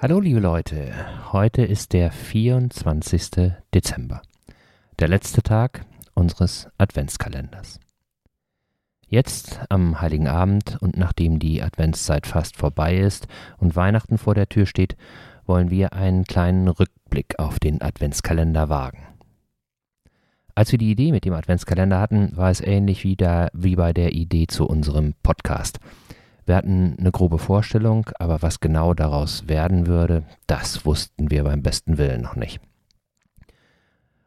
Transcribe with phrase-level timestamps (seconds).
[0.00, 0.94] Hallo liebe Leute,
[1.32, 3.50] heute ist der 24.
[3.74, 4.22] Dezember,
[5.00, 5.84] der letzte Tag
[6.14, 7.80] unseres Adventskalenders.
[9.08, 13.26] Jetzt am heiligen Abend und nachdem die Adventszeit fast vorbei ist
[13.56, 14.96] und Weihnachten vor der Tür steht,
[15.46, 19.04] wollen wir einen kleinen Rückblick auf den Adventskalender wagen.
[20.54, 23.92] Als wir die Idee mit dem Adventskalender hatten, war es ähnlich wie, da, wie bei
[23.92, 25.80] der Idee zu unserem Podcast–
[26.48, 31.62] wir hatten eine grobe Vorstellung, aber was genau daraus werden würde, das wussten wir beim
[31.62, 32.60] besten Willen noch nicht.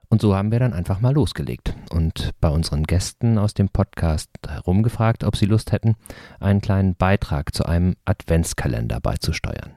[0.07, 4.29] Und so haben wir dann einfach mal losgelegt und bei unseren Gästen aus dem Podcast
[4.45, 5.95] herumgefragt, ob sie Lust hätten,
[6.39, 9.71] einen kleinen Beitrag zu einem Adventskalender beizusteuern.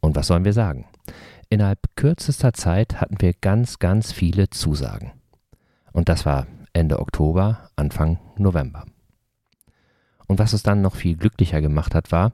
[0.00, 0.86] Und was sollen wir sagen?
[1.48, 5.12] Innerhalb kürzester Zeit hatten wir ganz, ganz viele Zusagen.
[5.92, 8.84] Und das war Ende Oktober, Anfang November.
[10.26, 12.32] Und was es dann noch viel glücklicher gemacht hat, war,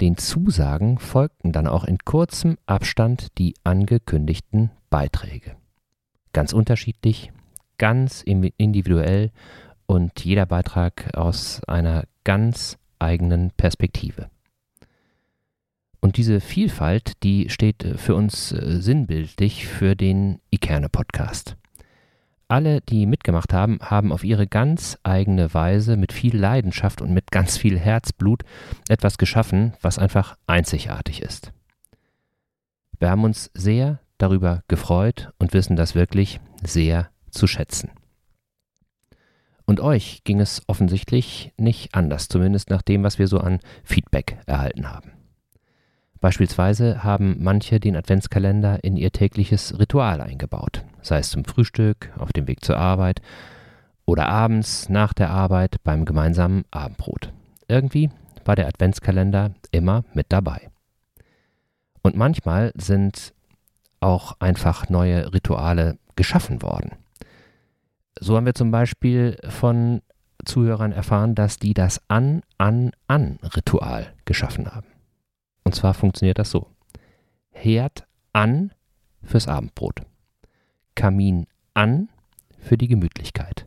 [0.00, 5.56] den Zusagen folgten dann auch in kurzem Abstand die angekündigten Beiträge.
[6.32, 7.30] Ganz unterschiedlich,
[7.78, 9.30] ganz individuell
[9.86, 14.30] und jeder Beitrag aus einer ganz eigenen Perspektive.
[16.00, 21.56] Und diese Vielfalt, die steht für uns äh, sinnbildlich für den Ikerne Podcast.
[22.48, 27.30] Alle, die mitgemacht haben, haben auf ihre ganz eigene Weise mit viel Leidenschaft und mit
[27.30, 28.42] ganz viel Herzblut
[28.88, 31.52] etwas geschaffen, was einfach einzigartig ist.
[32.98, 37.90] Wir haben uns sehr darüber gefreut und wissen das wirklich sehr zu schätzen.
[39.64, 44.38] Und euch ging es offensichtlich nicht anders, zumindest nach dem, was wir so an Feedback
[44.46, 45.12] erhalten haben.
[46.22, 52.32] Beispielsweise haben manche den Adventskalender in ihr tägliches Ritual eingebaut, sei es zum Frühstück, auf
[52.32, 53.20] dem Weg zur Arbeit
[54.04, 57.32] oder abends nach der Arbeit beim gemeinsamen Abendbrot.
[57.66, 58.08] Irgendwie
[58.44, 60.70] war der Adventskalender immer mit dabei.
[62.02, 63.34] Und manchmal sind
[63.98, 66.92] auch einfach neue Rituale geschaffen worden.
[68.20, 70.02] So haben wir zum Beispiel von
[70.44, 74.91] Zuhörern erfahren, dass die das An-An-An-Ritual geschaffen haben.
[75.64, 76.68] Und zwar funktioniert das so.
[77.50, 78.72] Herd an
[79.22, 80.02] fürs Abendbrot.
[80.94, 82.08] Kamin an
[82.58, 83.66] für die Gemütlichkeit.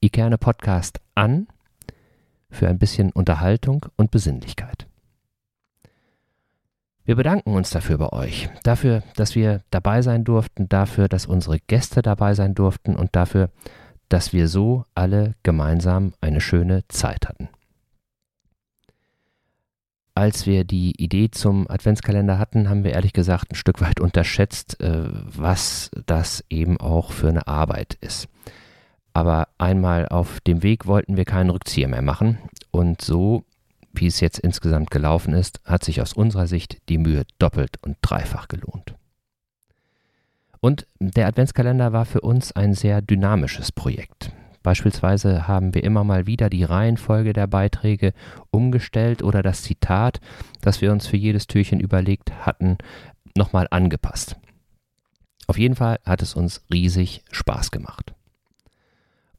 [0.00, 1.48] Ikerne Podcast an
[2.50, 4.86] für ein bisschen Unterhaltung und Besinnlichkeit.
[7.04, 11.58] Wir bedanken uns dafür bei euch, dafür, dass wir dabei sein durften, dafür, dass unsere
[11.58, 13.50] Gäste dabei sein durften und dafür,
[14.08, 17.48] dass wir so alle gemeinsam eine schöne Zeit hatten
[20.20, 24.78] als wir die Idee zum Adventskalender hatten, haben wir ehrlich gesagt ein Stück weit unterschätzt,
[24.78, 28.28] äh, was das eben auch für eine Arbeit ist.
[29.14, 32.36] Aber einmal auf dem Weg wollten wir keinen Rückzieher mehr machen
[32.70, 33.44] und so,
[33.94, 37.96] wie es jetzt insgesamt gelaufen ist, hat sich aus unserer Sicht die Mühe doppelt und
[38.02, 38.94] dreifach gelohnt.
[40.60, 44.32] Und der Adventskalender war für uns ein sehr dynamisches Projekt.
[44.62, 48.12] Beispielsweise haben wir immer mal wieder die Reihenfolge der Beiträge
[48.50, 50.20] umgestellt oder das Zitat,
[50.60, 52.76] das wir uns für jedes Türchen überlegt hatten,
[53.36, 54.36] nochmal angepasst.
[55.46, 58.14] Auf jeden Fall hat es uns riesig Spaß gemacht.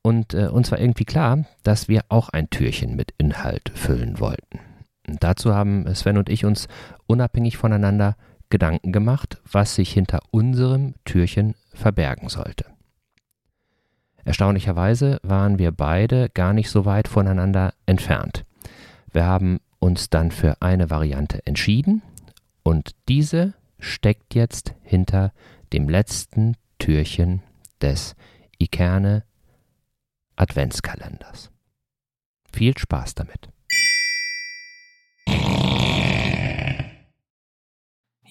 [0.02, 4.59] Und äh, uns war irgendwie klar, dass wir auch ein Türchen mit Inhalt füllen wollten.
[5.08, 6.68] Und dazu haben Sven und ich uns
[7.06, 8.16] unabhängig voneinander
[8.50, 12.66] Gedanken gemacht, was sich hinter unserem Türchen verbergen sollte.
[14.24, 18.46] Erstaunlicherweise waren wir beide gar nicht so weit voneinander entfernt.
[19.12, 22.02] Wir haben uns dann für eine Variante entschieden
[22.64, 25.34] und diese steckt jetzt hinter
[25.74, 27.42] dem letzten Türchen
[27.82, 28.16] des
[28.59, 29.24] Ikerne
[30.36, 31.52] Adventskalenders.
[32.53, 33.50] Viel Spaß damit.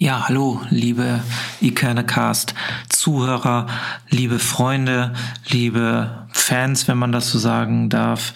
[0.02, 1.22] Ja, hallo, liebe
[1.60, 2.54] Ikernecast
[2.88, 3.66] Zuhörer,
[4.08, 5.12] liebe Freunde,
[5.50, 8.32] liebe Fans, wenn man das so sagen darf.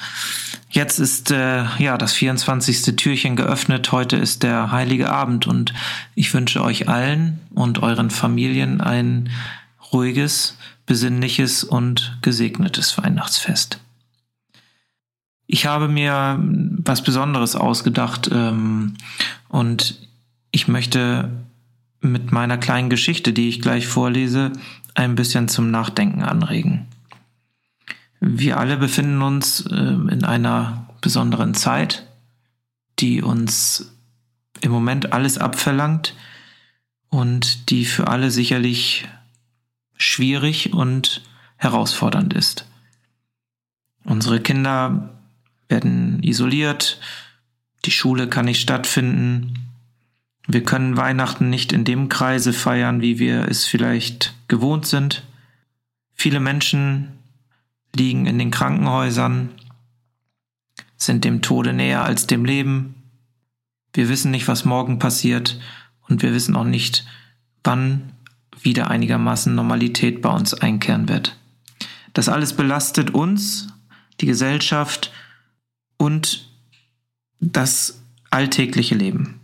[0.68, 2.96] Jetzt ist äh, ja das 24.
[2.96, 3.92] Türchen geöffnet.
[3.92, 5.72] Heute ist der heilige Abend und
[6.14, 9.30] ich wünsche euch allen und euren Familien ein
[9.90, 13.80] ruhiges, besinnliches und gesegnetes Weihnachtsfest.
[15.46, 18.98] Ich habe mir was Besonderes ausgedacht ähm,
[19.48, 19.98] und
[20.50, 21.30] ich möchte
[22.04, 24.52] mit meiner kleinen Geschichte, die ich gleich vorlese,
[24.94, 26.86] ein bisschen zum Nachdenken anregen.
[28.20, 32.06] Wir alle befinden uns äh, in einer besonderen Zeit,
[32.98, 33.92] die uns
[34.60, 36.14] im Moment alles abverlangt
[37.08, 39.08] und die für alle sicherlich
[39.96, 41.22] schwierig und
[41.56, 42.66] herausfordernd ist.
[44.04, 45.18] Unsere Kinder
[45.68, 47.00] werden isoliert,
[47.84, 49.73] die Schule kann nicht stattfinden,
[50.46, 55.24] Wir können Weihnachten nicht in dem Kreise feiern, wie wir es vielleicht gewohnt sind.
[56.14, 57.18] Viele Menschen
[57.94, 59.50] liegen in den Krankenhäusern,
[60.96, 62.94] sind dem Tode näher als dem Leben.
[63.92, 65.60] Wir wissen nicht, was morgen passiert
[66.08, 67.06] und wir wissen auch nicht,
[67.62, 68.12] wann
[68.60, 71.38] wieder einigermaßen Normalität bei uns einkehren wird.
[72.12, 73.68] Das alles belastet uns,
[74.20, 75.12] die Gesellschaft
[75.96, 76.48] und
[77.40, 79.40] das alltägliche Leben.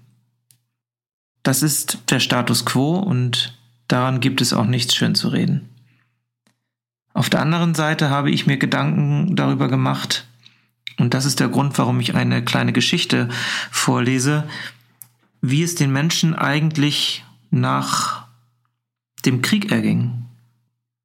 [1.42, 3.58] Das ist der Status quo und
[3.88, 5.68] daran gibt es auch nichts schön zu reden.
[7.12, 10.26] Auf der anderen Seite habe ich mir Gedanken darüber gemacht,
[10.98, 13.28] und das ist der Grund, warum ich eine kleine Geschichte
[13.70, 14.46] vorlese,
[15.40, 18.26] wie es den Menschen eigentlich nach
[19.24, 20.26] dem Krieg erging.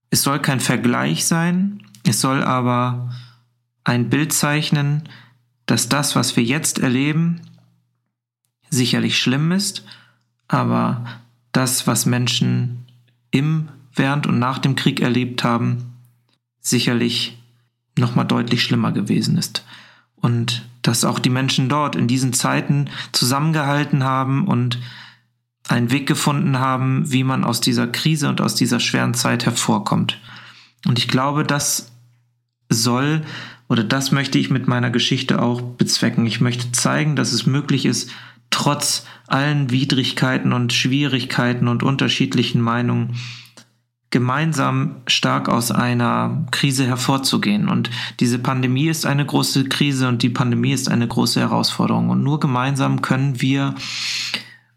[0.09, 3.13] Es soll kein Vergleich sein, es soll aber
[3.85, 5.07] ein Bild zeichnen,
[5.65, 7.41] dass das, was wir jetzt erleben,
[8.69, 9.85] sicherlich schlimm ist,
[10.47, 11.05] aber
[11.51, 12.85] das, was Menschen
[13.31, 15.93] im, während und nach dem Krieg erlebt haben,
[16.61, 17.37] sicherlich
[17.97, 19.63] nochmal deutlich schlimmer gewesen ist.
[20.15, 24.79] Und dass auch die Menschen dort in diesen Zeiten zusammengehalten haben und
[25.67, 30.19] einen Weg gefunden haben, wie man aus dieser Krise und aus dieser schweren Zeit hervorkommt.
[30.85, 31.91] Und ich glaube, das
[32.69, 33.23] soll
[33.67, 36.25] oder das möchte ich mit meiner Geschichte auch bezwecken.
[36.27, 38.11] Ich möchte zeigen, dass es möglich ist,
[38.49, 43.15] trotz allen Widrigkeiten und Schwierigkeiten und unterschiedlichen Meinungen
[44.11, 47.67] gemeinsam stark aus einer Krise hervorzugehen.
[47.67, 47.89] Und
[48.21, 52.09] diese Pandemie ist eine große Krise und die Pandemie ist eine große Herausforderung.
[52.09, 53.75] Und nur gemeinsam können wir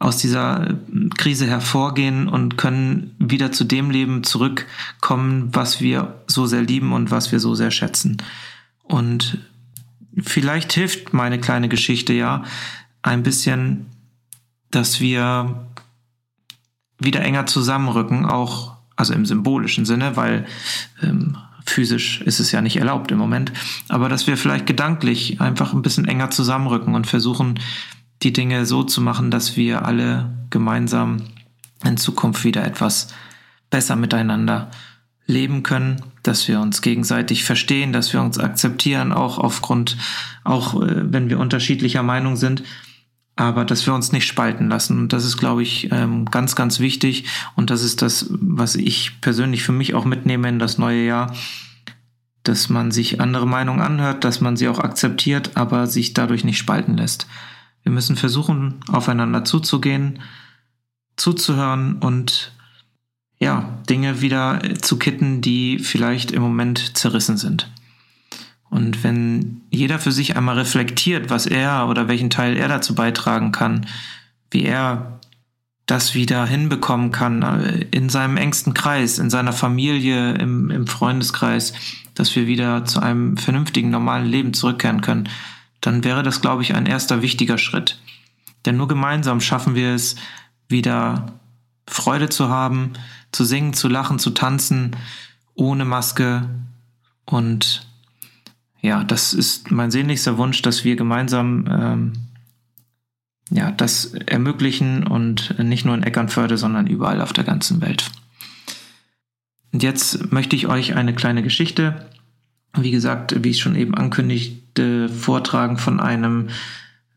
[0.01, 0.79] aus dieser
[1.17, 7.11] Krise hervorgehen und können wieder zu dem Leben zurückkommen, was wir so sehr lieben und
[7.11, 8.17] was wir so sehr schätzen.
[8.83, 9.39] Und
[10.21, 12.45] vielleicht hilft meine kleine Geschichte ja
[13.03, 13.87] ein bisschen,
[14.71, 15.67] dass wir
[16.99, 20.47] wieder enger zusammenrücken, auch also im symbolischen Sinne, weil
[21.03, 23.53] ähm, physisch ist es ja nicht erlaubt im Moment,
[23.89, 27.61] aber dass wir vielleicht gedanklich einfach ein bisschen enger zusammenrücken und versuchen,
[28.23, 31.23] die Dinge so zu machen, dass wir alle gemeinsam
[31.85, 33.15] in Zukunft wieder etwas
[33.71, 34.71] besser miteinander
[35.27, 39.97] leben können, dass wir uns gegenseitig verstehen, dass wir uns akzeptieren, auch aufgrund,
[40.43, 42.63] auch äh, wenn wir unterschiedlicher Meinung sind,
[43.39, 44.99] aber dass wir uns nicht spalten lassen.
[44.99, 47.27] Und das ist, glaube ich, ähm, ganz, ganz wichtig.
[47.55, 51.33] Und das ist das, was ich persönlich für mich auch mitnehme in das neue Jahr,
[52.43, 56.59] dass man sich andere Meinungen anhört, dass man sie auch akzeptiert, aber sich dadurch nicht
[56.59, 57.29] spalten lässt.
[57.85, 60.19] Wir müssen versuchen, aufeinander zuzugehen,
[61.17, 62.51] zuzuhören und
[63.39, 67.71] ja, Dinge wieder zu kitten, die vielleicht im Moment zerrissen sind.
[68.71, 73.53] Und wenn jeder für sich einmal reflektiert, was er oder welchen Teil er dazu beitragen
[73.53, 73.87] kann,
[74.51, 75.19] wie er
[75.87, 81.73] das wieder hinbekommen kann äh, in seinem engsten Kreis, in seiner Familie, im, im Freundeskreis,
[82.15, 85.29] dass wir wieder zu einem vernünftigen, normalen Leben zurückkehren können,
[85.81, 88.01] dann wäre das, glaube ich, ein erster wichtiger Schritt.
[88.67, 90.17] Denn nur gemeinsam schaffen wir es,
[90.69, 91.41] wieder
[91.87, 92.93] Freude zu haben,
[93.33, 94.97] zu singen, zu lachen, zu tanzen,
[95.55, 96.49] ohne Maske.
[97.25, 97.87] Und
[98.81, 102.13] ja, das ist mein sehnlichster Wunsch, dass wir gemeinsam ähm,
[103.51, 108.11] ja, das ermöglichen und nicht nur in Eckernförde, sondern überall auf der ganzen Welt.
[109.73, 112.09] Und jetzt möchte ich euch eine kleine Geschichte,
[112.77, 116.49] wie gesagt, wie ich schon eben ankündigt, Geschichte vortragen von einem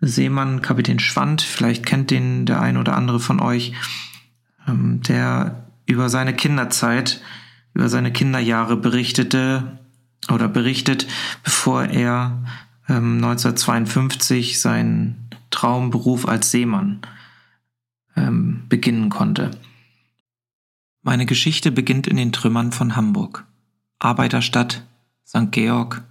[0.02, 1.42] Seemann, Kapitän Schwand.
[1.42, 3.74] Vielleicht kennt den der ein oder andere von euch,
[4.68, 7.22] ähm, der über seine Kinderzeit,
[7.74, 9.80] über seine Kinderjahre berichtete
[10.30, 11.08] oder berichtet,
[11.44, 12.44] bevor er
[12.88, 17.02] 1952 ähm, seinen Traumberuf als Seemann
[18.16, 19.52] ähm, beginnen konnte.
[21.02, 23.46] Meine Geschichte beginnt in den Trümmern von Hamburg.
[24.00, 24.86] Arbeiterstadt,
[25.26, 25.52] St.
[25.52, 26.04] Georg,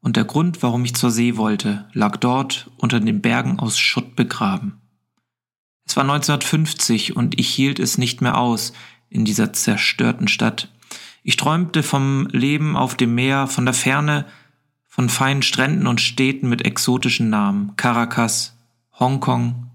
[0.00, 4.14] und der Grund, warum ich zur See wollte, lag dort unter den Bergen aus Schutt
[4.14, 4.80] begraben.
[5.84, 8.72] Es war 1950 und ich hielt es nicht mehr aus
[9.08, 10.68] in dieser zerstörten Stadt.
[11.28, 14.26] Ich träumte vom Leben auf dem Meer, von der Ferne,
[14.84, 17.74] von feinen Stränden und Städten mit exotischen Namen.
[17.74, 18.56] Caracas,
[19.00, 19.68] Hongkong,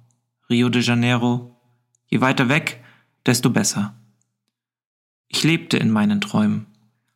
[0.50, 1.60] Rio de Janeiro.
[2.08, 2.82] Je weiter weg,
[3.26, 3.94] desto besser.
[5.28, 6.68] Ich lebte in meinen Träumen.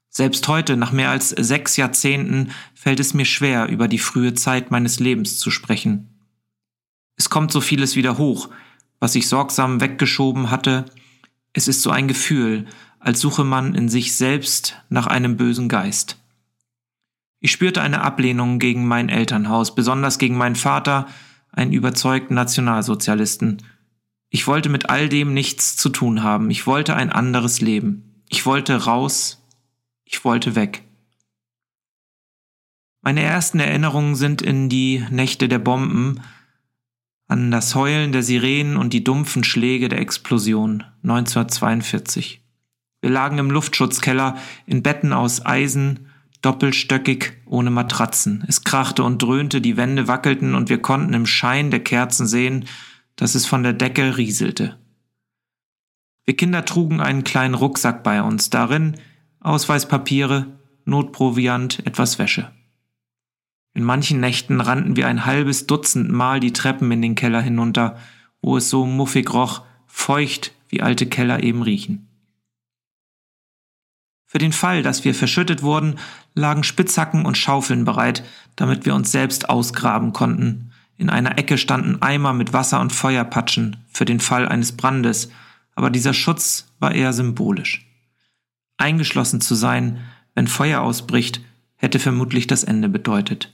[0.09, 4.69] Selbst heute, nach mehr als sechs Jahrzehnten, fällt es mir schwer, über die frühe Zeit
[4.69, 6.09] meines Lebens zu sprechen.
[7.15, 8.49] Es kommt so vieles wieder hoch,
[8.99, 10.83] was ich sorgsam weggeschoben hatte.
[11.53, 12.65] Es ist so ein Gefühl,
[13.05, 16.17] als suche man in sich selbst nach einem bösen Geist.
[17.39, 21.05] Ich spürte eine Ablehnung gegen mein Elternhaus, besonders gegen meinen Vater,
[21.51, 23.61] einen überzeugten Nationalsozialisten.
[24.29, 26.49] Ich wollte mit all dem nichts zu tun haben.
[26.49, 28.23] Ich wollte ein anderes Leben.
[28.27, 29.45] Ich wollte raus.
[30.03, 30.81] Ich wollte weg.
[33.01, 36.21] Meine ersten Erinnerungen sind in die Nächte der Bomben,
[37.27, 42.41] an das Heulen der Sirenen und die dumpfen Schläge der Explosion 1942.
[43.05, 44.35] Wir lagen im Luftschutzkeller
[44.65, 46.07] in Betten aus Eisen,
[46.41, 48.43] doppelstöckig, ohne Matratzen.
[48.47, 52.65] Es krachte und dröhnte, die Wände wackelten und wir konnten im Schein der Kerzen sehen,
[53.15, 54.79] dass es von der Decke rieselte.
[56.25, 58.95] Wir Kinder trugen einen kleinen Rucksack bei uns, darin
[59.39, 60.47] Ausweispapiere,
[60.85, 62.51] Notproviant, etwas Wäsche.
[63.75, 67.97] In manchen Nächten rannten wir ein halbes Dutzend Mal die Treppen in den Keller hinunter,
[68.41, 72.09] wo es so muffig roch, feucht, wie alte Keller eben riechen.
[74.35, 75.95] Für den Fall, dass wir verschüttet wurden,
[76.33, 78.21] lagen Spitzhacken und Schaufeln bereit,
[78.57, 80.73] damit wir uns selbst ausgraben konnten.
[80.97, 85.31] In einer Ecke standen Eimer mit Wasser und Feuerpatschen für den Fall eines Brandes,
[85.75, 87.89] aber dieser Schutz war eher symbolisch.
[88.75, 90.01] Eingeschlossen zu sein,
[90.33, 91.39] wenn Feuer ausbricht,
[91.77, 93.53] hätte vermutlich das Ende bedeutet.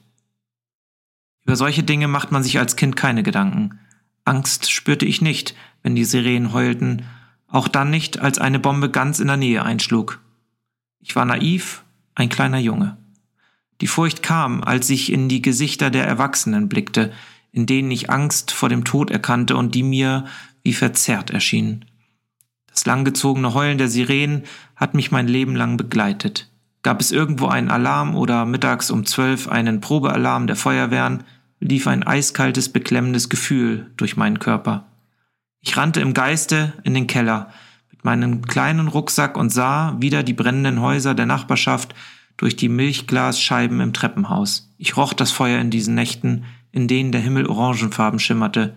[1.46, 3.78] Über solche Dinge macht man sich als Kind keine Gedanken.
[4.26, 7.04] Angst spürte ich nicht, wenn die Sirenen heulten,
[7.48, 10.20] auch dann nicht, als eine Bombe ganz in der Nähe einschlug.
[11.02, 11.84] Ich war naiv,
[12.16, 12.98] ein kleiner Junge.
[13.82, 17.12] Die Furcht kam, als ich in die Gesichter der Erwachsenen blickte,
[17.52, 20.26] in denen ich Angst vor dem Tod erkannte und die mir
[20.64, 21.86] wie verzerrt erschienen.
[22.68, 24.44] Das langgezogene Heulen der Sirenen
[24.76, 26.50] hat mich mein Leben lang begleitet.
[26.84, 31.24] Gab es irgendwo einen Alarm oder mittags um zwölf einen Probealarm der Feuerwehren,
[31.60, 34.88] lief ein eiskaltes, beklemmendes Gefühl durch meinen Körper.
[35.60, 37.52] Ich rannte im Geiste in den Keller
[38.02, 41.94] mit meinem kleinen Rucksack und sah wieder die brennenden Häuser der Nachbarschaft
[42.36, 44.74] durch die Milchglasscheiben im Treppenhaus.
[44.80, 48.76] Ich roch das Feuer in diesen Nächten, in denen der Himmel orangenfarben schimmerte.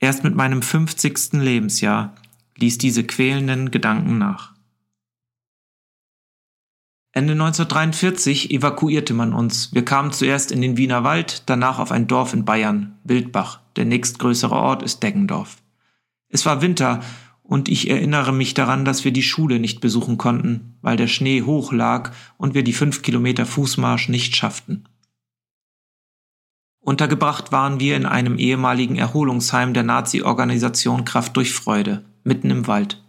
[0.00, 2.14] Erst mit meinem fünfzigsten Lebensjahr
[2.56, 4.54] ließ diese quälenden Gedanken nach.
[7.12, 9.74] Ende 1943 evakuierte man uns.
[9.74, 13.60] Wir kamen zuerst in den Wiener Wald, danach auf ein Dorf in Bayern, Wildbach.
[13.76, 15.58] Der nächstgrößere Ort ist Deggendorf.
[16.30, 17.00] Es war Winter
[17.46, 21.42] und ich erinnere mich daran, dass wir die Schule nicht besuchen konnten, weil der Schnee
[21.42, 24.88] hoch lag und wir die fünf Kilometer Fußmarsch nicht schafften.
[26.80, 33.02] Untergebracht waren wir in einem ehemaligen Erholungsheim der Nazi-Organisation Kraft durch Freude, mitten im Wald.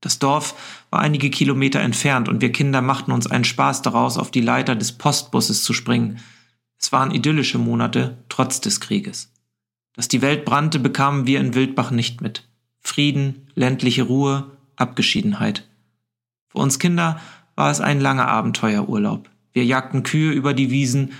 [0.00, 0.54] Das Dorf
[0.90, 4.74] war einige Kilometer entfernt und wir Kinder machten uns einen Spaß daraus, auf die Leiter
[4.74, 6.18] des Postbusses zu springen.
[6.78, 9.32] Es waren idyllische Monate, trotz des Krieges.
[9.94, 12.49] Dass die Welt brannte, bekamen wir in Wildbach nicht mit.
[12.80, 15.68] Frieden, ländliche Ruhe, Abgeschiedenheit.
[16.48, 17.20] Für uns Kinder
[17.54, 19.28] war es ein langer Abenteuerurlaub.
[19.52, 21.12] Wir jagten Kühe über die Wiesen,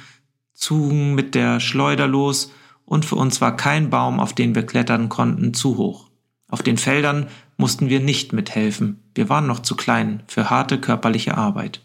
[0.54, 2.52] zogen mit der Schleuder los,
[2.84, 6.08] und für uns war kein Baum, auf den wir klettern konnten, zu hoch.
[6.48, 11.36] Auf den Feldern mussten wir nicht mithelfen, wir waren noch zu klein für harte körperliche
[11.36, 11.82] Arbeit.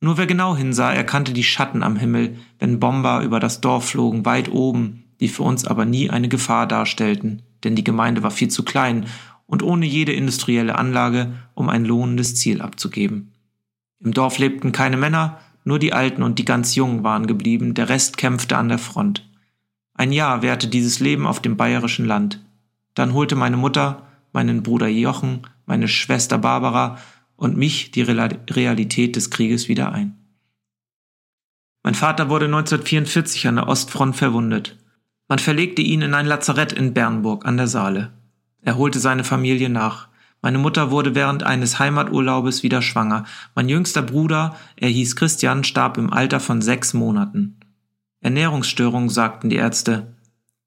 [0.00, 4.26] Nur wer genau hinsah, erkannte die Schatten am Himmel, wenn Bomber über das Dorf flogen,
[4.26, 8.48] weit oben, die für uns aber nie eine Gefahr darstellten, denn die Gemeinde war viel
[8.48, 9.06] zu klein
[9.46, 13.32] und ohne jede industrielle Anlage, um ein lohnendes Ziel abzugeben.
[13.98, 17.88] Im Dorf lebten keine Männer, nur die Alten und die ganz Jungen waren geblieben, der
[17.88, 19.28] Rest kämpfte an der Front.
[19.94, 22.40] Ein Jahr währte dieses Leben auf dem bayerischen Land.
[22.94, 26.98] Dann holte meine Mutter, meinen Bruder Jochen, meine Schwester Barbara
[27.36, 30.16] und mich die Realität des Krieges wieder ein.
[31.82, 34.78] Mein Vater wurde 1944 an der Ostfront verwundet.
[35.28, 38.12] Man verlegte ihn in ein Lazarett in Bernburg an der Saale.
[38.60, 40.08] Er holte seine Familie nach.
[40.40, 43.24] Meine Mutter wurde während eines Heimaturlaubes wieder schwanger.
[43.54, 47.60] Mein jüngster Bruder, er hieß Christian, starb im Alter von sechs Monaten.
[48.20, 50.14] Ernährungsstörung, sagten die Ärzte.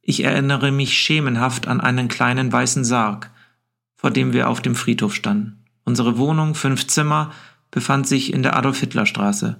[0.01, 3.31] Ich erinnere mich schemenhaft an einen kleinen weißen Sarg,
[3.95, 5.63] vor dem wir auf dem Friedhof standen.
[5.83, 7.31] Unsere Wohnung, fünf Zimmer,
[7.71, 9.57] befand sich in der Adolf-Hitler-Straße.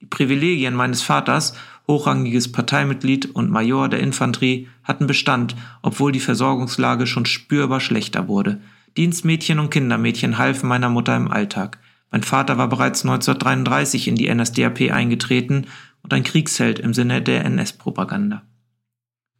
[0.00, 1.54] Die Privilegien meines Vaters,
[1.88, 8.60] hochrangiges Parteimitglied und Major der Infanterie, hatten Bestand, obwohl die Versorgungslage schon spürbar schlechter wurde.
[8.96, 11.78] Dienstmädchen und Kindermädchen halfen meiner Mutter im Alltag.
[12.10, 15.66] Mein Vater war bereits 1933 in die NSDAP eingetreten
[16.02, 18.42] und ein Kriegsheld im Sinne der NS-Propaganda.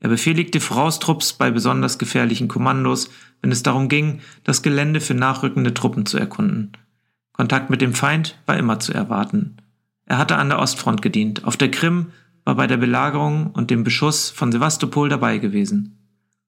[0.00, 3.10] Er befehligte Voraustrupps bei besonders gefährlichen Kommandos,
[3.42, 6.72] wenn es darum ging, das Gelände für nachrückende Truppen zu erkunden.
[7.32, 9.56] Kontakt mit dem Feind war immer zu erwarten.
[10.06, 12.06] Er hatte an der Ostfront gedient, auf der Krim,
[12.48, 15.98] war bei der Belagerung und dem Beschuss von Sevastopol dabei gewesen.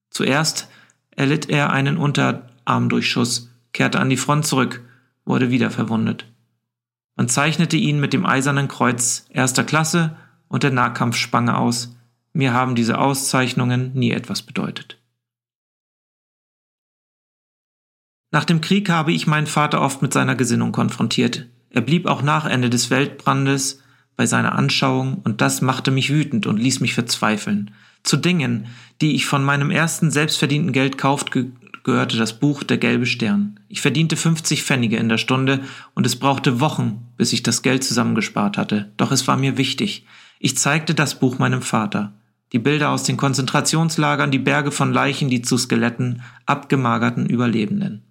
[0.09, 0.67] Zuerst
[1.11, 4.83] erlitt er einen Unterarmdurchschuss, kehrte an die Front zurück,
[5.25, 6.25] wurde wieder verwundet.
[7.15, 10.17] Man zeichnete ihn mit dem Eisernen Kreuz erster Klasse
[10.47, 11.95] und der Nahkampfspange aus,
[12.33, 14.97] mir haben diese Auszeichnungen nie etwas bedeutet.
[18.31, 21.45] Nach dem Krieg habe ich meinen Vater oft mit seiner Gesinnung konfrontiert.
[21.69, 23.83] Er blieb auch nach Ende des Weltbrandes
[24.21, 27.71] bei seiner Anschauung und das machte mich wütend und ließ mich verzweifeln.
[28.03, 28.67] Zu Dingen,
[29.01, 31.47] die ich von meinem ersten selbstverdienten Geld kaufte,
[31.81, 33.59] gehörte das Buch Der gelbe Stern.
[33.67, 35.61] Ich verdiente 50 Pfennige in der Stunde
[35.95, 38.91] und es brauchte Wochen, bis ich das Geld zusammengespart hatte.
[38.95, 40.05] Doch es war mir wichtig.
[40.37, 42.13] Ich zeigte das Buch meinem Vater.
[42.53, 48.03] Die Bilder aus den Konzentrationslagern, die Berge von Leichen, die zu Skeletten, abgemagerten Überlebenden.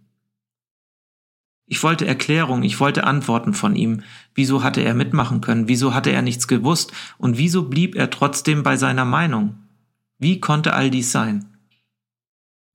[1.72, 4.02] Ich wollte Erklärung, ich wollte Antworten von ihm.
[4.34, 5.68] Wieso hatte er mitmachen können?
[5.68, 6.92] Wieso hatte er nichts gewusst?
[7.16, 9.54] Und wieso blieb er trotzdem bei seiner Meinung?
[10.18, 11.56] Wie konnte all dies sein?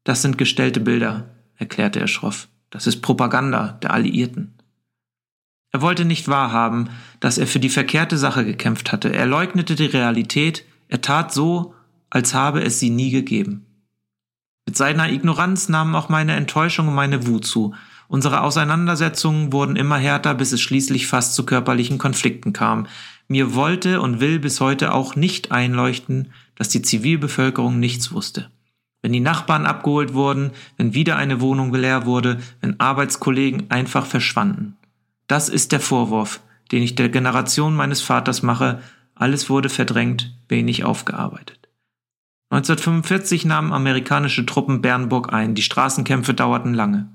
[0.06, 2.48] Das sind gestellte Bilder, erklärte er schroff.
[2.70, 4.54] Das ist Propaganda der Alliierten.
[5.74, 9.12] Er wollte nicht wahrhaben, dass er für die verkehrte Sache gekämpft hatte.
[9.12, 11.76] Er leugnete die Realität, er tat so,
[12.10, 13.66] als habe es sie nie gegeben.
[14.66, 17.76] Mit seiner Ignoranz nahmen auch meine Enttäuschung und meine Wut zu.
[18.08, 22.88] Unsere Auseinandersetzungen wurden immer härter, bis es schließlich fast zu körperlichen Konflikten kam.
[23.28, 28.50] Mir wollte und will bis heute auch nicht einleuchten, dass die Zivilbevölkerung nichts wusste
[29.06, 34.78] wenn die Nachbarn abgeholt wurden, wenn wieder eine Wohnung leer wurde, wenn Arbeitskollegen einfach verschwanden.
[35.28, 38.82] Das ist der Vorwurf, den ich der Generation meines Vaters mache,
[39.14, 41.70] alles wurde verdrängt, wenig aufgearbeitet.
[42.50, 47.08] 1945 nahmen amerikanische Truppen Bernburg ein, die Straßenkämpfe dauerten lange.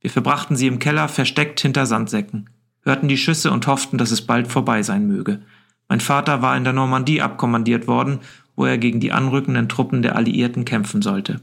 [0.00, 2.50] Wir verbrachten sie im Keller, versteckt hinter Sandsäcken,
[2.82, 5.42] hörten die Schüsse und hofften, dass es bald vorbei sein möge.
[5.88, 8.20] Mein Vater war in der Normandie abkommandiert worden
[8.58, 11.40] wo er gegen die anrückenden Truppen der Alliierten kämpfen sollte.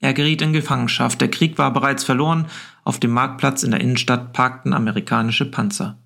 [0.00, 2.46] Er geriet in Gefangenschaft, der Krieg war bereits verloren,
[2.82, 5.98] auf dem Marktplatz in der Innenstadt parkten amerikanische Panzer.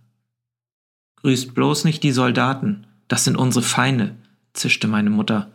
[1.20, 4.16] Grüßt bloß nicht die Soldaten, das sind unsere Feinde,
[4.55, 5.52] zischte meine Mutter,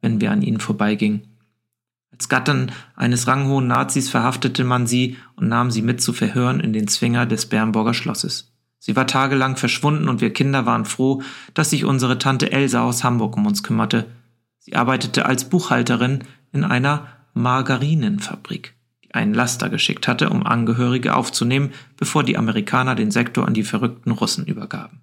[0.00, 1.29] wenn wir an ihnen vorbeigingen.
[2.20, 6.74] Als Gattin eines ranghohen Nazis verhaftete man sie und nahm sie mit zu Verhören in
[6.74, 8.52] den Zwinger des Bernburger Schlosses.
[8.78, 11.22] Sie war tagelang verschwunden und wir Kinder waren froh,
[11.54, 14.04] dass sich unsere Tante Elsa aus Hamburg um uns kümmerte.
[14.58, 21.70] Sie arbeitete als Buchhalterin in einer Margarinenfabrik, die einen Laster geschickt hatte, um Angehörige aufzunehmen,
[21.96, 25.00] bevor die Amerikaner den Sektor an die verrückten Russen übergaben.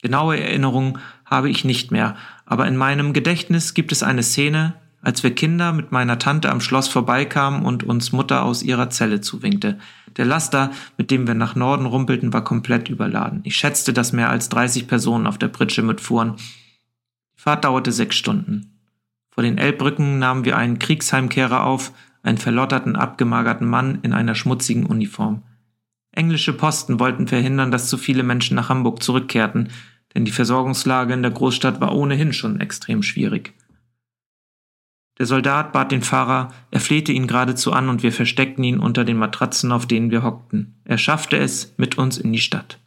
[0.00, 2.16] Genaue Erinnerungen habe ich nicht mehr,
[2.46, 6.60] aber in meinem Gedächtnis gibt es eine Szene, als wir Kinder mit meiner Tante am
[6.60, 9.78] Schloss vorbeikamen und uns Mutter aus ihrer Zelle zuwinkte.
[10.16, 13.40] Der Laster, mit dem wir nach Norden rumpelten, war komplett überladen.
[13.44, 16.34] Ich schätzte, dass mehr als 30 Personen auf der Pritsche mitfuhren.
[16.36, 18.78] Die Fahrt dauerte sechs Stunden.
[19.30, 24.84] Vor den Elbbrücken nahmen wir einen Kriegsheimkehrer auf, einen verlotterten, abgemagerten Mann in einer schmutzigen
[24.84, 25.42] Uniform.
[26.12, 29.68] Englische Posten wollten verhindern, dass zu viele Menschen nach Hamburg zurückkehrten,
[30.14, 33.54] denn die Versorgungslage in der Großstadt war ohnehin schon extrem schwierig.
[35.20, 39.04] Der Soldat bat den Fahrer, er flehte ihn geradezu an und wir versteckten ihn unter
[39.04, 40.80] den Matratzen, auf denen wir hockten.
[40.86, 42.78] Er schaffte es mit uns in die Stadt.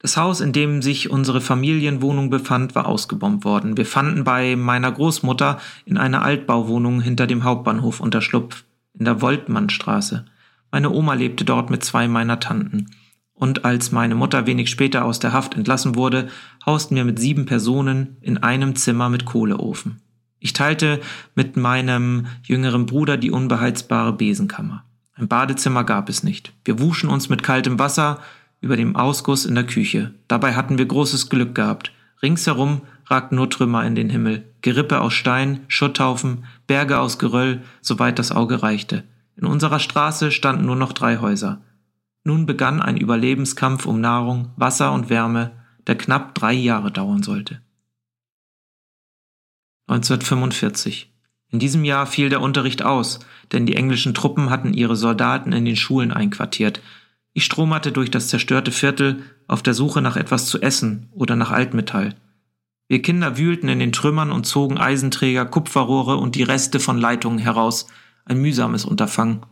[0.00, 3.76] Das Haus, in dem sich unsere Familienwohnung befand, war ausgebombt worden.
[3.76, 8.64] Wir fanden bei meiner Großmutter in einer Altbauwohnung hinter dem Hauptbahnhof Unterschlupf
[8.98, 10.24] in der Woltmannstraße.
[10.72, 12.88] Meine Oma lebte dort mit zwei meiner Tanten
[13.34, 16.28] und als meine Mutter wenig später aus der Haft entlassen wurde,
[16.66, 20.00] hausten wir mit sieben Personen in einem Zimmer mit Kohleofen.
[20.40, 21.00] Ich teilte
[21.34, 24.84] mit meinem jüngeren Bruder die unbeheizbare Besenkammer.
[25.14, 26.52] Ein Badezimmer gab es nicht.
[26.64, 28.18] Wir wuschen uns mit kaltem Wasser
[28.60, 30.12] über dem Ausguss in der Küche.
[30.28, 31.92] Dabei hatten wir großes Glück gehabt.
[32.22, 38.18] Ringsherum ragten nur Trümmer in den Himmel, Gerippe aus Stein, Schutthaufen, Berge aus Geröll, soweit
[38.18, 39.04] das Auge reichte.
[39.36, 41.60] In unserer Straße standen nur noch drei Häuser.
[42.24, 45.52] Nun begann ein Überlebenskampf um Nahrung, Wasser und Wärme,
[45.86, 47.60] der knapp drei Jahre dauern sollte.
[49.86, 51.12] 1945.
[51.50, 53.20] In diesem Jahr fiel der Unterricht aus,
[53.52, 56.80] denn die englischen Truppen hatten ihre Soldaten in den Schulen einquartiert.
[57.32, 61.50] Ich stromerte durch das zerstörte Viertel auf der Suche nach etwas zu essen oder nach
[61.50, 62.14] Altmetall.
[62.88, 67.38] Wir Kinder wühlten in den Trümmern und zogen Eisenträger, Kupferrohre und die Reste von Leitungen
[67.38, 67.86] heraus,
[68.24, 69.44] ein mühsames Unterfangen.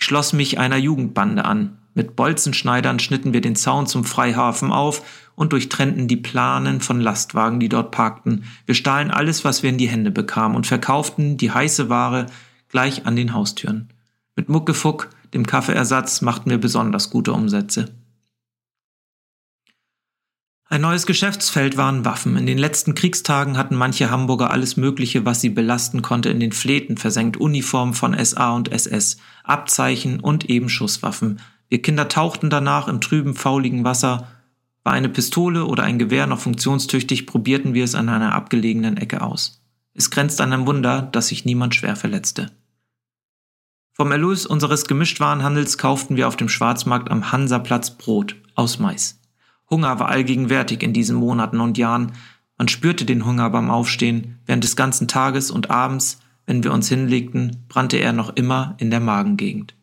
[0.00, 5.02] Ich schloss mich einer Jugendbande an, mit Bolzenschneidern schnitten wir den Zaun zum Freihafen auf
[5.34, 8.44] und durchtrennten die Planen von Lastwagen, die dort parkten.
[8.64, 12.26] Wir stahlen alles, was wir in die Hände bekamen und verkauften die heiße Ware
[12.70, 13.90] gleich an den Haustüren.
[14.36, 17.90] Mit Muckefuck, dem Kaffeeersatz, machten wir besonders gute Umsätze.
[20.72, 22.36] Ein neues Geschäftsfeld waren Waffen.
[22.36, 26.52] In den letzten Kriegstagen hatten manche Hamburger alles Mögliche, was sie belasten konnte, in den
[26.52, 27.38] Fläten versenkt.
[27.38, 31.40] Uniformen von SA und SS, Abzeichen und eben Schusswaffen.
[31.68, 34.28] Wir Kinder tauchten danach im trüben, fauligen Wasser.
[34.84, 39.22] War eine Pistole oder ein Gewehr noch funktionstüchtig, probierten wir es an einer abgelegenen Ecke
[39.22, 39.64] aus.
[39.94, 42.52] Es grenzt an ein Wunder, dass sich niemand schwer verletzte.
[43.94, 49.19] Vom Erlös unseres Gemischtwarenhandels kauften wir auf dem Schwarzmarkt am Hansaplatz Brot aus Mais.
[49.70, 52.12] Hunger war allgegenwärtig in diesen Monaten und Jahren.
[52.58, 54.40] Man spürte den Hunger beim Aufstehen.
[54.44, 58.90] Während des ganzen Tages und abends, wenn wir uns hinlegten, brannte er noch immer in
[58.90, 59.76] der Magengegend.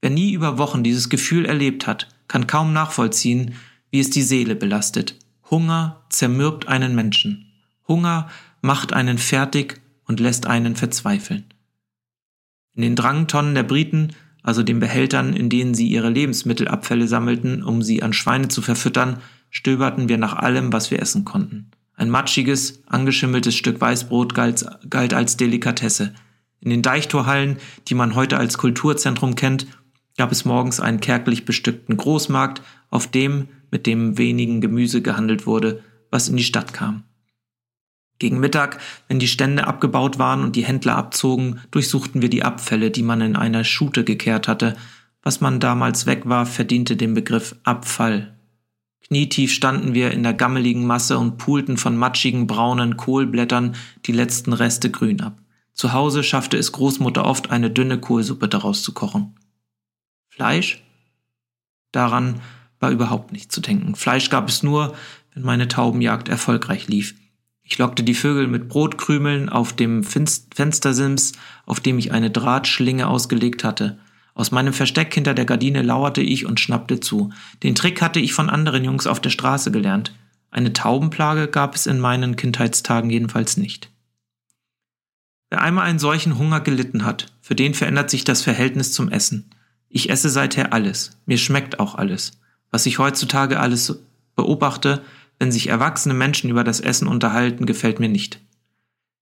[0.00, 3.54] Wer nie über Wochen dieses Gefühl erlebt hat, kann kaum nachvollziehen,
[3.90, 5.16] wie es die Seele belastet.
[5.50, 7.52] Hunger zermürbt einen Menschen.
[7.86, 8.28] Hunger
[8.62, 11.44] macht einen fertig und lässt einen verzweifeln.
[12.74, 17.82] In den Drangtonnen der Briten, also den Behältern, in denen sie ihre Lebensmittelabfälle sammelten, um
[17.82, 19.18] sie an Schweine zu verfüttern,
[19.50, 21.70] stöberten wir nach allem, was wir essen konnten.
[21.94, 26.14] Ein matschiges, angeschimmeltes Stück Weißbrot galt, galt als Delikatesse.
[26.60, 29.66] In den Deichtorhallen, die man heute als Kulturzentrum kennt,
[30.16, 35.82] gab es morgens einen kärglich bestückten Großmarkt, auf dem mit dem wenigen Gemüse gehandelt wurde,
[36.10, 37.04] was in die Stadt kam.
[38.22, 42.92] Gegen Mittag, wenn die Stände abgebaut waren und die Händler abzogen, durchsuchten wir die Abfälle,
[42.92, 44.76] die man in einer Schute gekehrt hatte.
[45.24, 48.38] Was man damals weg war, verdiente den Begriff Abfall.
[49.00, 53.74] Knietief standen wir in der gammeligen Masse und pulten von matschigen braunen Kohlblättern
[54.06, 55.42] die letzten Reste grün ab.
[55.72, 59.34] Zu Hause schaffte es Großmutter oft, eine dünne Kohlsuppe daraus zu kochen.
[60.28, 60.80] Fleisch?
[61.90, 62.40] Daran
[62.78, 63.96] war überhaupt nicht zu denken.
[63.96, 64.94] Fleisch gab es nur,
[65.34, 67.16] wenn meine Taubenjagd erfolgreich lief.
[67.72, 71.32] Ich lockte die Vögel mit Brotkrümeln auf dem Fenstersims,
[71.64, 73.98] auf dem ich eine Drahtschlinge ausgelegt hatte.
[74.34, 77.32] Aus meinem Versteck hinter der Gardine lauerte ich und schnappte zu.
[77.62, 80.14] Den Trick hatte ich von anderen Jungs auf der Straße gelernt.
[80.50, 83.88] Eine Taubenplage gab es in meinen Kindheitstagen jedenfalls nicht.
[85.48, 89.48] Wer einmal einen solchen Hunger gelitten hat, für den verändert sich das Verhältnis zum Essen.
[89.88, 91.16] Ich esse seither alles.
[91.24, 92.32] Mir schmeckt auch alles.
[92.70, 93.98] Was ich heutzutage alles
[94.36, 95.00] beobachte,
[95.42, 98.38] wenn sich erwachsene Menschen über das Essen unterhalten, gefällt mir nicht.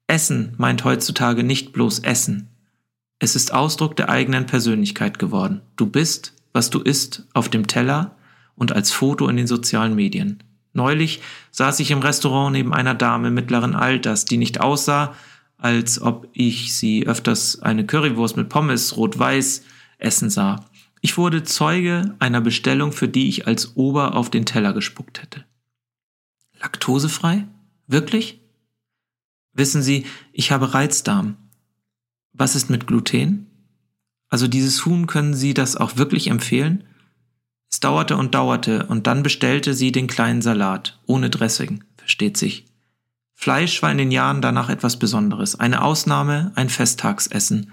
[0.06, 2.50] Essen meint heutzutage nicht bloß Essen.
[3.18, 5.62] Es ist Ausdruck der eigenen Persönlichkeit geworden.
[5.76, 8.16] Du bist, was du isst, auf dem Teller
[8.54, 10.42] und als Foto in den sozialen Medien.
[10.74, 15.14] Neulich saß ich im Restaurant neben einer Dame mittleren Alters, die nicht aussah,
[15.56, 19.64] als ob ich sie öfters eine Currywurst mit Pommes rot-weiß
[19.96, 20.66] essen sah.
[21.00, 25.46] Ich wurde Zeuge einer Bestellung, für die ich als Ober auf den Teller gespuckt hätte.
[26.60, 27.46] Laktosefrei?
[27.86, 28.40] Wirklich?
[29.52, 31.36] Wissen Sie, ich habe Reizdarm.
[32.32, 33.46] Was ist mit Gluten?
[34.28, 36.84] Also dieses Huhn können Sie das auch wirklich empfehlen?
[37.70, 42.66] Es dauerte und dauerte, und dann bestellte sie den kleinen Salat, ohne Dressing, versteht sich.
[43.34, 47.72] Fleisch war in den Jahren danach etwas Besonderes, eine Ausnahme, ein Festtagsessen,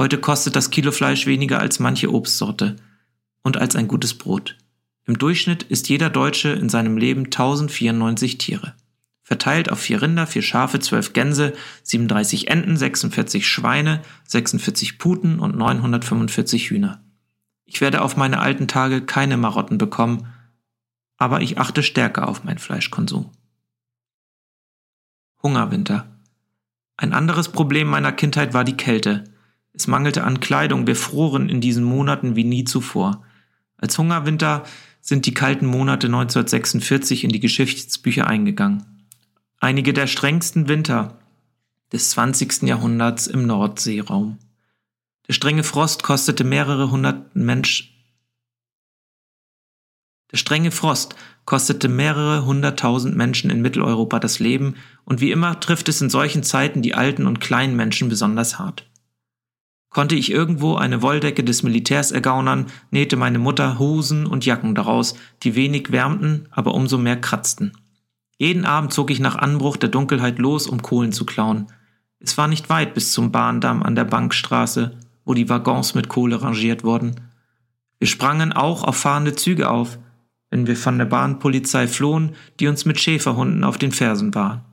[0.00, 2.76] Heute kostet das Kilo Fleisch weniger als manche Obstsorte
[3.42, 4.56] und als ein gutes Brot.
[5.10, 8.76] Im Durchschnitt isst jeder Deutsche in seinem Leben 1094 Tiere.
[9.24, 15.56] Verteilt auf vier Rinder, vier Schafe, zwölf Gänse, 37 Enten, 46 Schweine, 46 Puten und
[15.56, 17.02] 945 Hühner.
[17.64, 20.28] Ich werde auf meine alten Tage keine Marotten bekommen,
[21.16, 23.32] aber ich achte stärker auf meinen Fleischkonsum.
[25.42, 26.06] Hungerwinter.
[26.96, 29.24] Ein anderes Problem meiner Kindheit war die Kälte.
[29.72, 33.24] Es mangelte an Kleidung, wir froren in diesen Monaten wie nie zuvor.
[33.76, 34.64] Als Hungerwinter
[35.00, 39.06] sind die kalten Monate 1946 in die Geschichtsbücher eingegangen.
[39.58, 41.18] Einige der strengsten Winter
[41.92, 42.62] des 20.
[42.62, 44.38] Jahrhunderts im Nordseeraum.
[45.28, 47.90] Der strenge Frost kostete mehrere hundert Mensch
[50.30, 55.88] der strenge Frost kostete mehrere hunderttausend Menschen in Mitteleuropa das Leben, und wie immer trifft
[55.88, 58.88] es in solchen Zeiten die alten und kleinen Menschen besonders hart.
[59.90, 65.16] Konnte ich irgendwo eine Wolldecke des Militärs ergaunern, nähte meine Mutter Hosen und Jacken daraus,
[65.42, 67.72] die wenig wärmten, aber umso mehr kratzten.
[68.38, 71.66] Jeden Abend zog ich nach Anbruch der Dunkelheit los, um Kohlen zu klauen.
[72.20, 76.40] Es war nicht weit bis zum Bahndamm an der Bankstraße, wo die Waggons mit Kohle
[76.40, 77.16] rangiert wurden.
[77.98, 79.98] Wir sprangen auch auf fahrende Züge auf,
[80.50, 84.69] wenn wir von der Bahnpolizei flohen, die uns mit Schäferhunden auf den Fersen war.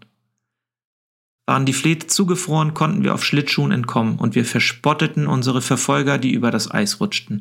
[1.48, 6.34] Waren die Fleete zugefroren, konnten wir auf Schlittschuhen entkommen und wir verspotteten unsere Verfolger, die
[6.34, 7.40] über das Eis rutschten.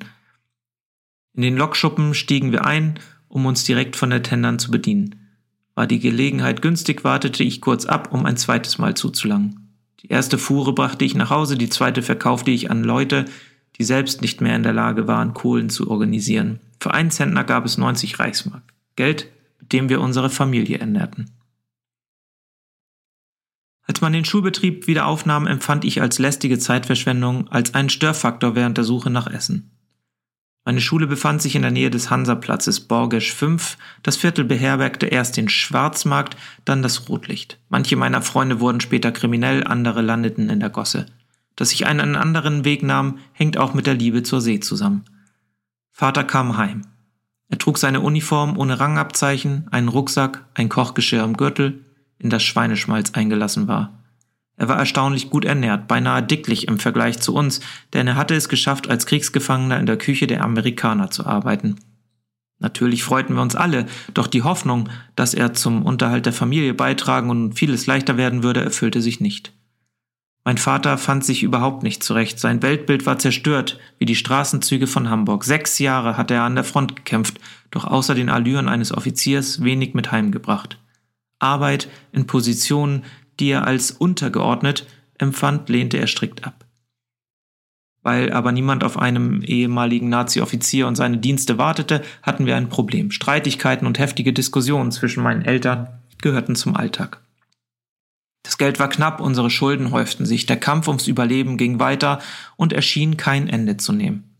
[1.35, 5.16] In den Lokschuppen stiegen wir ein, um uns direkt von der Tendern zu bedienen.
[5.75, 9.75] War die Gelegenheit günstig, wartete ich kurz ab, um ein zweites Mal zuzulangen.
[10.03, 13.25] Die erste Fuhre brachte ich nach Hause, die zweite verkaufte ich an Leute,
[13.77, 16.61] die selbst nicht mehr in der Lage waren, Kohlen zu organisieren.
[16.81, 18.62] Für einen Zentner gab es 90 Reichsmark.
[18.95, 19.27] Geld,
[19.59, 21.36] mit dem wir unsere Familie ernährten.
[23.87, 28.77] Als man den Schulbetrieb wieder aufnahm, empfand ich als lästige Zeitverschwendung, als einen Störfaktor während
[28.77, 29.70] der Suche nach Essen.
[30.64, 33.79] Meine Schule befand sich in der Nähe des Hansaplatzes Borgesch 5.
[34.03, 37.61] Das Viertel beherbergte erst den Schwarzmarkt, dann das Rotlicht.
[37.68, 41.07] Manche meiner Freunde wurden später kriminell, andere landeten in der Gosse.
[41.55, 45.05] Dass ich einen anderen Weg nahm, hängt auch mit der Liebe zur See zusammen.
[45.92, 46.83] Vater kam heim.
[47.49, 51.86] Er trug seine Uniform ohne Rangabzeichen, einen Rucksack, ein Kochgeschirr am Gürtel,
[52.18, 54.02] in das Schweineschmalz eingelassen war.
[54.57, 57.61] Er war erstaunlich gut ernährt, beinahe dicklich im Vergleich zu uns,
[57.92, 61.76] denn er hatte es geschafft, als Kriegsgefangener in der Küche der Amerikaner zu arbeiten.
[62.59, 67.29] Natürlich freuten wir uns alle, doch die Hoffnung, dass er zum Unterhalt der Familie beitragen
[67.29, 69.52] und vieles leichter werden würde, erfüllte sich nicht.
[70.42, 72.38] Mein Vater fand sich überhaupt nicht zurecht.
[72.38, 75.42] Sein Weltbild war zerstört, wie die Straßenzüge von Hamburg.
[75.42, 77.40] Sechs Jahre hatte er an der Front gekämpft,
[77.72, 80.79] doch außer den Allüren eines Offiziers wenig mit heimgebracht.
[81.38, 83.05] Arbeit in Positionen,
[83.38, 84.87] die er als untergeordnet
[85.18, 86.64] empfand, lehnte er strikt ab.
[88.03, 93.11] Weil aber niemand auf einem ehemaligen Nazi-Offizier und seine Dienste wartete, hatten wir ein Problem.
[93.11, 95.88] Streitigkeiten und heftige Diskussionen zwischen meinen Eltern
[96.22, 97.20] gehörten zum Alltag.
[98.42, 102.20] Das Geld war knapp, unsere Schulden häuften sich, der Kampf ums Überleben ging weiter
[102.57, 104.37] und erschien kein Ende zu nehmen.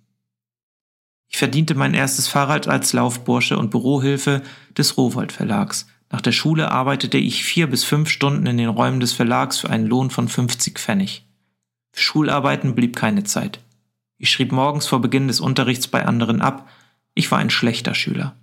[1.29, 4.43] Ich verdiente mein erstes Fahrrad als Laufbursche und Bürohilfe
[4.79, 5.89] des Rowold Verlags.
[6.17, 9.69] Nach der Schule arbeitete ich vier bis fünf Stunden in den Räumen des Verlags für
[9.69, 11.27] einen Lohn von 50 Pfennig.
[11.93, 13.61] Für Schularbeiten blieb keine Zeit.
[14.17, 16.71] Ich schrieb morgens vor Beginn des Unterrichts bei anderen ab.
[17.13, 18.35] Ich war ein schlechter Schüler.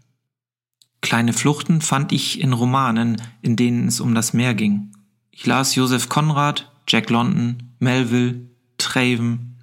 [1.02, 4.92] Kleine Fluchten fand ich in Romanen, in denen es um das Meer ging.
[5.32, 9.58] Ich las Joseph Conrad, Jack London, Melville, Traven.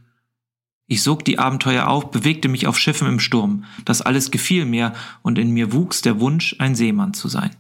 [0.89, 3.67] Ich sog die Abenteuer auf, bewegte mich auf Schiffen im Sturm.
[3.85, 7.55] Das alles gefiel mir und in mir wuchs der Wunsch, ein Seemann zu sein.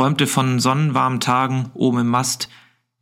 [0.00, 2.48] Träumte von sonnenwarmen Tagen oben im Mast,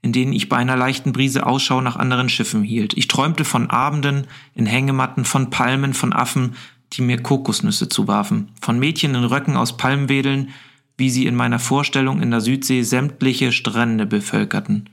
[0.02, 2.98] in denen ich bei einer leichten Brise Ausschau nach anderen Schiffen hielt.
[2.98, 6.56] Ich träumte von Abenden in Hängematten, von Palmen, von Affen,
[6.92, 10.48] die mir Kokosnüsse zuwarfen, von Mädchen in Röcken aus Palmwedeln,
[10.96, 14.90] wie sie in meiner Vorstellung in der Südsee sämtliche Strände bevölkerten.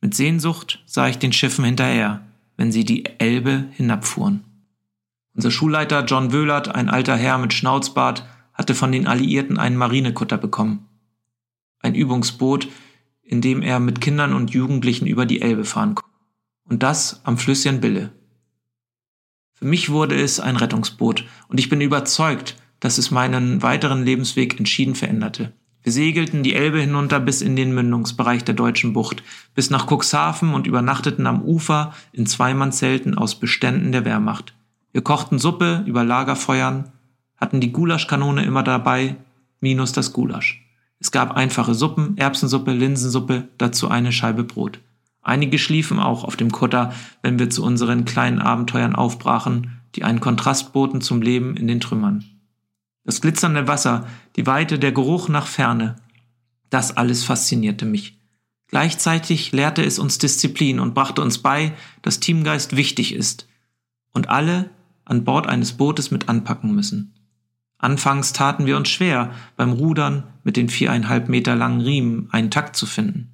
[0.00, 2.22] Mit Sehnsucht sah ich den Schiffen hinterher,
[2.56, 4.44] wenn sie die Elbe hinabfuhren.
[5.34, 10.38] Unser Schulleiter John Wöhlert, ein alter Herr mit Schnauzbart, hatte von den Alliierten einen Marinekutter
[10.38, 10.87] bekommen.
[11.80, 12.68] Ein Übungsboot,
[13.22, 16.10] in dem er mit Kindern und Jugendlichen über die Elbe fahren konnte.
[16.64, 18.12] Und das am Flüsschen Bille.
[19.54, 24.58] Für mich wurde es ein Rettungsboot, und ich bin überzeugt, dass es meinen weiteren Lebensweg
[24.58, 25.52] entschieden veränderte.
[25.82, 29.22] Wir segelten die Elbe hinunter bis in den Mündungsbereich der deutschen Bucht,
[29.54, 34.54] bis nach Cuxhaven und übernachteten am Ufer in Zweimannszelten aus Beständen der Wehrmacht.
[34.92, 36.92] Wir kochten Suppe über Lagerfeuern,
[37.36, 39.16] hatten die Gulaschkanone immer dabei,
[39.60, 40.67] minus das Gulasch.
[41.00, 44.80] Es gab einfache Suppen, Erbsensuppe, Linsensuppe, dazu eine Scheibe Brot.
[45.22, 50.20] Einige schliefen auch auf dem Kutter, wenn wir zu unseren kleinen Abenteuern aufbrachen, die einen
[50.20, 52.24] Kontrast boten zum Leben in den Trümmern
[53.08, 54.06] das glitzernde Wasser,
[54.36, 55.96] die Weite, der Geruch nach Ferne.
[56.68, 58.18] Das alles faszinierte mich.
[58.66, 63.48] Gleichzeitig lehrte es uns Disziplin und brachte uns bei, dass Teamgeist wichtig ist
[64.12, 64.68] und alle
[65.06, 67.14] an Bord eines Bootes mit anpacken müssen.
[67.78, 72.76] Anfangs taten wir uns schwer, beim Rudern mit den viereinhalb Meter langen Riemen einen Takt
[72.76, 73.32] zu finden.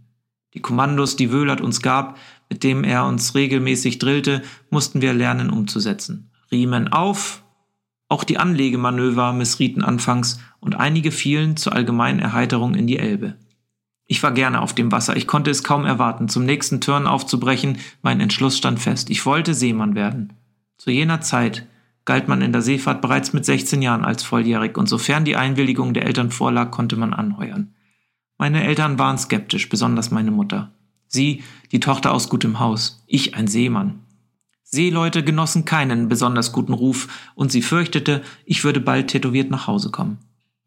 [0.52, 2.18] Die Kommandos, die Wöhlert uns gab,
[2.50, 6.30] mit dem er uns regelmäßig drillte, mussten wir lernen umzusetzen.
[6.52, 7.42] Riemen auf,
[8.09, 13.37] auch die Anlegemanöver missrieten anfangs und einige fielen zur allgemeinen Erheiterung in die Elbe.
[14.07, 17.78] Ich war gerne auf dem Wasser, ich konnte es kaum erwarten, zum nächsten Turn aufzubrechen,
[18.02, 20.35] mein Entschluss stand fest, ich wollte Seemann werden.
[20.76, 21.66] Zu jener Zeit
[22.04, 25.94] galt man in der Seefahrt bereits mit 16 Jahren als volljährig und sofern die Einwilligung
[25.94, 27.74] der Eltern vorlag, konnte man anheuern.
[28.38, 30.72] Meine Eltern waren skeptisch, besonders meine Mutter.
[31.06, 34.00] Sie, die Tochter aus gutem Haus, ich ein Seemann.
[34.64, 39.90] Seeleute genossen keinen besonders guten Ruf und sie fürchtete, ich würde bald tätowiert nach Hause
[39.90, 40.18] kommen.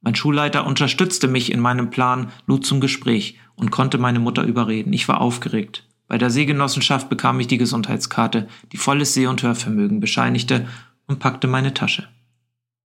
[0.02, 4.94] Mein Schulleiter unterstützte mich in meinem Plan, lud zum Gespräch und konnte meine Mutter überreden.
[4.94, 5.84] Ich war aufgeregt.
[6.08, 10.68] Bei der Seegenossenschaft bekam ich die Gesundheitskarte, die volles Seh- und Hörvermögen bescheinigte
[11.08, 12.08] und packte meine Tasche.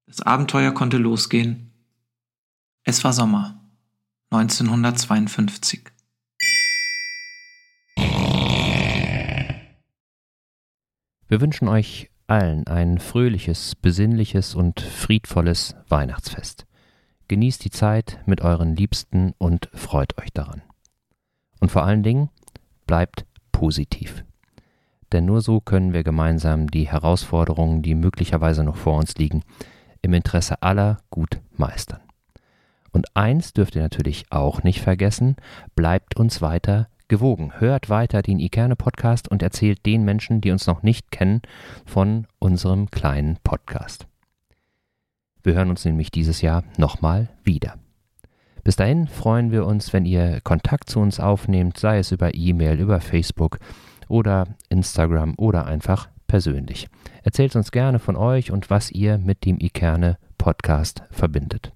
[0.07, 1.73] Das Abenteuer konnte losgehen.
[2.85, 3.61] Es war Sommer
[4.31, 5.91] 1952.
[11.29, 16.67] Wir wünschen euch allen ein fröhliches, besinnliches und friedvolles Weihnachtsfest.
[17.29, 20.63] Genießt die Zeit mit euren Liebsten und freut euch daran.
[21.61, 22.31] Und vor allen Dingen
[22.87, 24.25] bleibt positiv.
[25.13, 29.43] Denn nur so können wir gemeinsam die Herausforderungen, die möglicherweise noch vor uns liegen,
[30.01, 32.01] im Interesse aller gut meistern.
[32.93, 35.37] Und eins dürft ihr natürlich auch nicht vergessen,
[35.75, 37.53] bleibt uns weiter gewogen.
[37.59, 41.43] Hört weiter den Ikerne Podcast und erzählt den Menschen, die uns noch nicht kennen,
[41.85, 44.07] von unserem kleinen Podcast.
[45.43, 47.75] Wir hören uns nämlich dieses Jahr nochmal wieder.
[48.65, 52.79] Bis dahin freuen wir uns, wenn ihr Kontakt zu uns aufnehmt, sei es über E-Mail,
[52.79, 53.59] über Facebook
[54.13, 56.89] oder Instagram oder einfach persönlich.
[57.23, 61.73] Erzählt uns gerne von euch und was ihr mit dem Ikerne Podcast verbindet.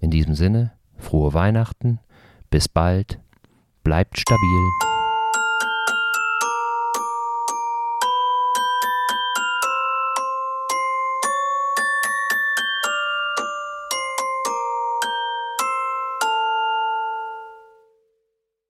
[0.00, 2.00] In diesem Sinne, frohe Weihnachten,
[2.50, 3.20] bis bald,
[3.84, 4.83] bleibt stabil.